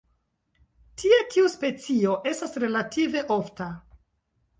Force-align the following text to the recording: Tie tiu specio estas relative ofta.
Tie 1.01 1.19
tiu 1.33 1.51
specio 1.55 2.15
estas 2.31 2.57
relative 2.65 3.23
ofta. 3.37 3.69